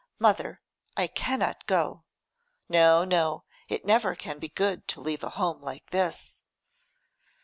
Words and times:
'Mother, 0.17 0.61
I 0.97 1.05
cannot 1.05 1.67
go. 1.67 2.05
No, 2.67 3.03
no, 3.05 3.43
it 3.67 3.85
never 3.85 4.15
can 4.15 4.39
be 4.39 4.49
good 4.49 4.87
to 4.87 4.99
leave 4.99 5.21
a 5.23 5.29
home 5.29 5.61
like 5.61 5.91
this. 5.91 6.41